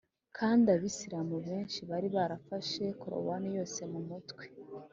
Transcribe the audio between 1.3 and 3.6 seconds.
benshi bari barafashe korowani